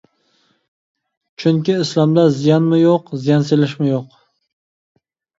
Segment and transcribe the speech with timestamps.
[1.41, 4.17] چۈنكى ئىسلامدا زىيانمۇ يوق، زىيان سېلىشمۇ يوق.